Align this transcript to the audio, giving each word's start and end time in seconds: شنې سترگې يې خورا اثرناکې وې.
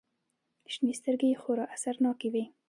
شنې 0.73 0.93
سترگې 0.99 1.27
يې 1.31 1.37
خورا 1.41 1.65
اثرناکې 1.75 2.29
وې. 2.33 2.43